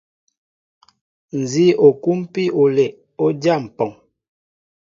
[1.39, 3.91] Nzi o kumpi olɛʼ, o dya mpɔŋ.